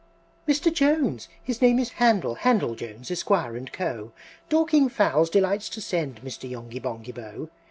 [0.47, 0.73] "Mr.
[0.73, 4.11] Jones (his name is Handel, Handel Jones, Esquire, & Co.)
[4.49, 6.49] Dorking fowls delights to send, Mr.
[6.49, 7.49] Yonghy Bonghy Bò!